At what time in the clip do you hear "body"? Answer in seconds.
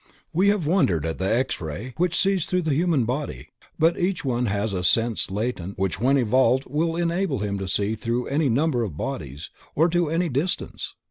3.05-3.49